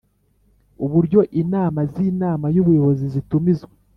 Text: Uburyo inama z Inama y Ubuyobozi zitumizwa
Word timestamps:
Uburyo 0.85 1.19
inama 1.41 1.79
z 1.91 1.95
Inama 2.09 2.45
y 2.55 2.59
Ubuyobozi 2.61 3.05
zitumizwa 3.13 3.73